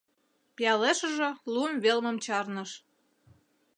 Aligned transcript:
Пиалешыже, 0.55 1.29
лум 1.53 1.71
велмым 1.83 2.17
чарныш. 2.25 2.71